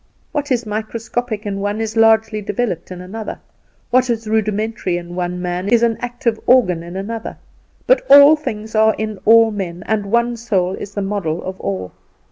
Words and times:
"What 0.31 0.51
is 0.51 0.65
microscopic 0.65 1.45
in 1.45 1.59
one 1.59 1.79
is 1.79 1.95
largely 1.95 2.41
developed 2.41 2.89
in 2.89 3.01
another; 3.01 3.39
what 3.91 4.09
is 4.09 4.25
a 4.25 4.31
rudimentary 4.31 4.97
in 4.97 5.13
one 5.13 5.39
man 5.39 5.67
is 5.69 5.83
an 5.83 5.97
active 5.99 6.39
organ 6.47 6.81
in 6.81 6.95
another; 6.95 7.37
but 7.85 8.01
all 8.09 8.35
things 8.35 8.73
are 8.73 8.95
in 8.97 9.19
all 9.25 9.51
men, 9.51 9.83
and 9.85 10.07
one 10.07 10.37
soul 10.37 10.73
is 10.73 10.95
the 10.95 11.03
model 11.03 11.43
of 11.43 11.59
all. 11.61 11.91